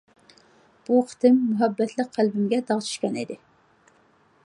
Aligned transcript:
بۇ 0.87 0.97
قېتىم 1.11 1.37
مۇھەببەتلىك 1.51 2.11
قەلبىمگە 2.17 2.63
داغ 2.73 2.85
چۈشكەنىدى. 2.89 3.43